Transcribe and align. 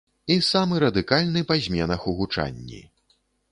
І 0.35 0.37
самы 0.45 0.79
радыкальны 0.83 1.45
па 1.53 1.59
зменах 1.67 2.09
у 2.13 2.17
гучанні. 2.21 2.83